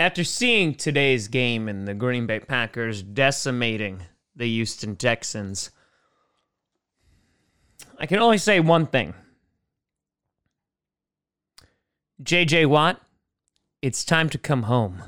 [0.00, 5.72] After seeing today's game and the Green Bay Packers decimating the Houston Texans,
[7.98, 9.12] I can only say one thing.
[12.22, 12.98] JJ Watt,
[13.82, 15.02] it's time to come home.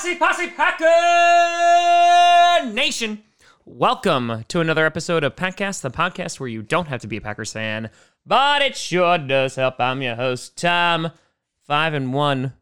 [0.00, 0.86] Grossi Posse Packer
[2.72, 3.22] Nation.
[3.66, 7.20] Welcome to another episode of Packcast, the podcast where you don't have to be a
[7.20, 7.90] Packers fan,
[8.24, 9.78] but it sure does help.
[9.78, 11.10] I'm your host, Tom,
[11.66, 12.54] five and one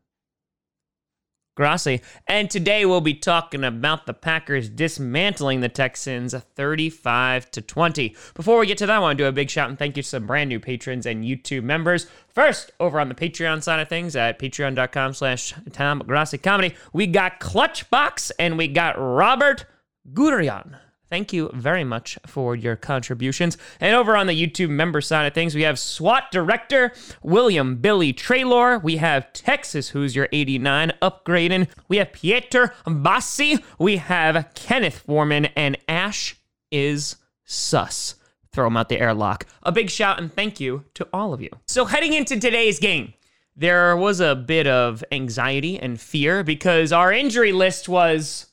[1.58, 8.14] Grossi, and today we'll be talking about the Packers dismantling the Texans 35 to 20.
[8.34, 10.04] Before we get to that, I want to do a big shout and thank you
[10.04, 12.06] to some brand new patrons and YouTube members.
[12.28, 16.00] First, over on the Patreon side of things at patreon.com slash Tom
[16.44, 19.66] Comedy, we got Clutchbox and we got Robert
[20.12, 20.78] Guderian.
[21.10, 23.56] Thank you very much for your contributions.
[23.80, 26.92] And over on the YouTube member side of things, we have SWAT Director
[27.22, 28.78] William Billy Traylor.
[28.78, 31.68] We have Texas Who's Your 89 upgrading.
[31.88, 33.64] We have Pieter Bassi.
[33.78, 35.46] We have Kenneth Foreman.
[35.56, 36.36] And Ash
[36.70, 38.16] is sus.
[38.52, 39.46] Throw him out the airlock.
[39.62, 41.50] A big shout and thank you to all of you.
[41.66, 43.14] So, heading into today's game,
[43.56, 48.46] there was a bit of anxiety and fear because our injury list was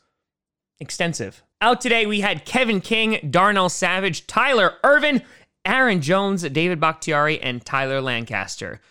[0.79, 1.43] extensive.
[1.65, 5.23] Out today, we had Kevin King, Darnell Savage, Tyler Ervin,
[5.65, 8.81] Aaron Jones, David Bakhtiari, and Tyler Lancaster.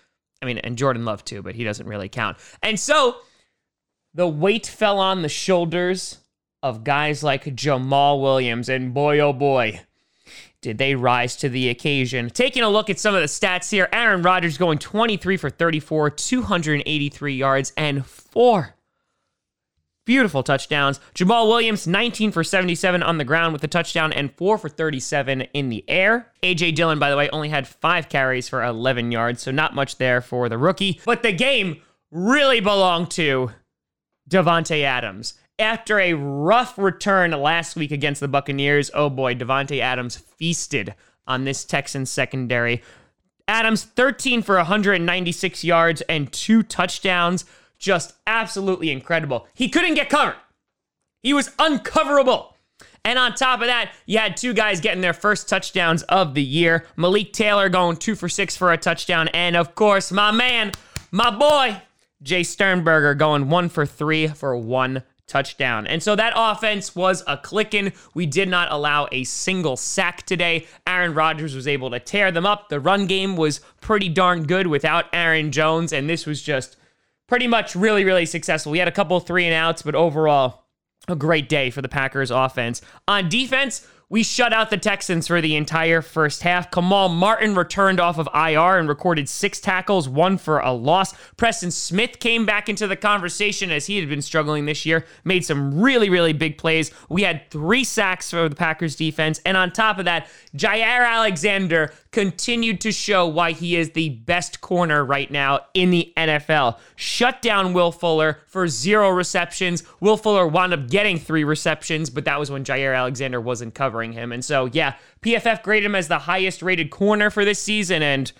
[0.43, 2.37] I mean, and Jordan Love too, but he doesn't really count.
[2.65, 3.19] And so
[4.13, 6.19] the weight fell on the shoulders
[6.65, 9.81] of guys like Jamaal Williams, and boy, oh boy,
[10.61, 12.29] did they rise to the occasion.
[12.29, 16.11] Taking a look at some of the stats here Aaron Rodgers going 23 for 34,
[16.11, 18.75] 283 yards, and four
[20.05, 21.01] Beautiful touchdowns.
[21.15, 25.43] Jamaal Williams, 19 for 77 on the ground with a touchdown and 4 for 37
[25.55, 26.31] in the air.
[26.43, 29.97] AJ Dillon, by the way, only had 5 carries for 11 yards, so not much
[29.97, 31.01] there for the rookie.
[31.07, 31.81] But the game
[32.11, 33.53] really belonged to
[34.29, 35.35] Davante Adams.
[35.59, 40.95] After a rough return last week against the Buccaneers, oh boy, Davante Adams feasted
[41.27, 42.83] on this Texans secondary.
[43.47, 47.45] Adams 13 for 196 yards and 2 touchdowns
[47.85, 49.47] just absolutely incredible.
[49.55, 50.37] He couldn't get covered.
[51.23, 52.55] He was uncoverable.
[53.05, 56.43] And on top of that, you had two guys getting their first touchdowns of the
[56.43, 56.87] year.
[56.97, 59.29] Malik Taylor going two for six for a touchdown.
[59.29, 60.73] And of course, my man,
[61.11, 61.83] my boy,
[62.25, 65.87] Jace Sternberger going one for three for one touchdown.
[65.87, 67.93] And so that offense was a clicking.
[68.15, 70.67] We did not allow a single sack today.
[70.87, 72.69] Aaron Rodgers was able to tear them up.
[72.69, 75.93] The run game was pretty darn good without Aaron Jones.
[75.93, 76.77] And this was just
[77.29, 78.73] pretty much really, really successful.
[78.73, 80.65] We had a couple three and outs, but overall,
[81.09, 82.81] a great day for the Packers offense.
[83.09, 86.71] On defense, we shut out the Texans for the entire first half.
[86.71, 91.15] Kamal Martin returned off of IR and recorded six tackles, one for a loss.
[91.37, 95.45] Preston Smith came back into the conversation as he had been struggling this year, made
[95.45, 96.91] some really, really big plays.
[97.09, 99.41] We had three sacks for the Packers defense.
[99.45, 104.61] And on top of that, Jaire Alexander continued to show why he is the best
[104.61, 106.79] corner right now in the NFL.
[106.95, 109.83] Shut down Will Fuller for zero receptions.
[109.99, 114.13] Will Fuller wound up getting three receptions, but that was when Jaire Alexander wasn't covering
[114.13, 114.33] him.
[114.33, 118.03] And so, yeah, PFF graded him as the highest rated corner for this season.
[118.03, 118.33] And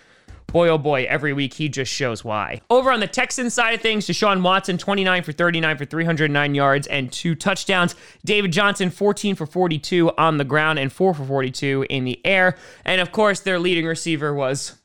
[0.47, 2.59] boy, oh boy, every week he just shows why.
[2.69, 6.87] Over on the Texans side of things, Deshaun Watson, 29 for 39 for 309 yards
[6.87, 7.95] and two touchdowns.
[8.25, 12.57] David Johnson, 14 for 42 on the ground and 4 for 42 in the air.
[12.83, 14.75] And of course, their leading receiver was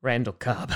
[0.00, 0.74] Randall Cobb,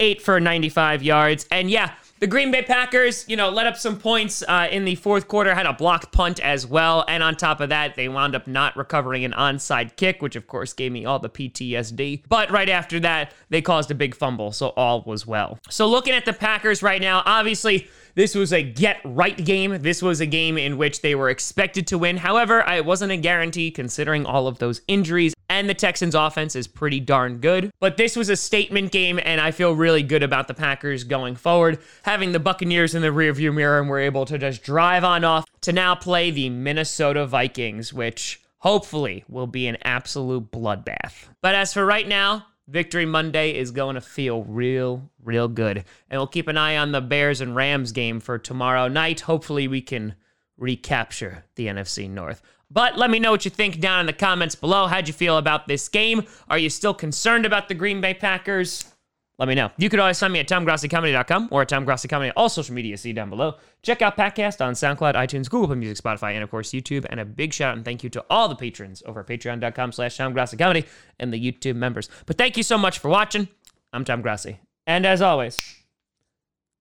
[0.00, 1.46] 8 for 95 yards.
[1.52, 4.94] And yeah, the Green Bay Packers, you know, let up some points uh, in the
[4.94, 7.04] fourth quarter, had a blocked punt as well.
[7.08, 10.46] And on top of that, they wound up not recovering an onside kick, which of
[10.46, 12.22] course gave me all the PTSD.
[12.28, 15.58] But right after that, they caused a big fumble, so all was well.
[15.68, 19.82] So looking at the Packers right now, obviously, this was a get right game.
[19.82, 22.16] This was a game in which they were expected to win.
[22.16, 26.66] However, it wasn't a guarantee considering all of those injuries and the Texans offense is
[26.66, 27.70] pretty darn good.
[27.80, 31.34] But this was a statement game, and I feel really good about the Packers going
[31.34, 31.78] forward.
[32.02, 35.46] Having the Buccaneers in the rearview mirror, and we're able to just drive on off
[35.62, 41.28] to now play the Minnesota Vikings, which hopefully will be an absolute bloodbath.
[41.40, 45.84] But as for right now, Victory Monday is going to feel real, real good.
[46.10, 49.20] And we'll keep an eye on the Bears and Rams game for tomorrow night.
[49.20, 50.16] Hopefully, we can
[50.58, 52.42] recapture the NFC North.
[52.70, 54.86] But let me know what you think down in the comments below.
[54.86, 56.24] How'd you feel about this game?
[56.48, 58.92] Are you still concerned about the Green Bay Packers?
[59.38, 59.70] let me know.
[59.76, 63.56] You could always find me at tomgrossicomedy.com or at all social media, see down below.
[63.82, 67.04] Check out Packcast on SoundCloud, iTunes, Google Play Music, Spotify, and of course YouTube.
[67.10, 69.92] And a big shout out and thank you to all the patrons over at patreon.com
[69.92, 70.86] slash tomgrossicomedy
[71.20, 72.08] and the YouTube members.
[72.24, 73.48] But thank you so much for watching.
[73.92, 74.58] I'm Tom Grossi.
[74.86, 75.58] And as always,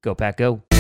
[0.02, 0.75] go Pack Go.